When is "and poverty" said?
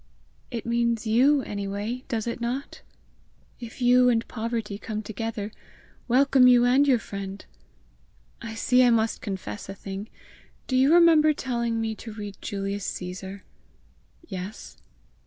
4.09-4.79